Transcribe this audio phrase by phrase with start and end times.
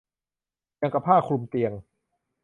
[0.77, 1.71] อย่างกับผ้าคลุมเตียง